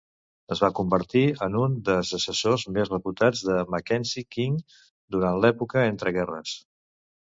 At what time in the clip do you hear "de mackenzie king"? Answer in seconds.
3.51-4.61